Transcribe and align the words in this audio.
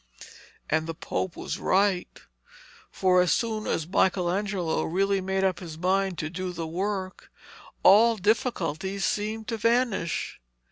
And 0.67 0.87
the 0.87 0.95
Pope 0.95 1.35
was 1.35 1.59
right; 1.59 2.07
for 2.89 3.21
as 3.21 3.31
soon 3.31 3.67
as 3.67 3.87
Michelangelo 3.87 4.81
really 4.81 5.21
made 5.21 5.43
up 5.43 5.59
his 5.59 5.77
mind 5.77 6.17
to 6.17 6.29
do 6.31 6.51
the 6.51 6.65
work, 6.65 7.31
all 7.83 8.17
difficulties 8.17 9.05
seemed 9.05 9.47
to 9.49 9.57
vanish. 9.57 10.41